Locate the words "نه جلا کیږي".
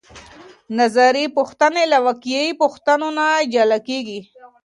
3.17-4.19